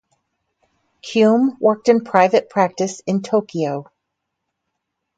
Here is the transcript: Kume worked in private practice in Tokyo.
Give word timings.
Kume 1.03 1.59
worked 1.59 1.87
in 1.87 2.03
private 2.03 2.49
practice 2.49 3.01
in 3.05 3.21
Tokyo. 3.21 3.85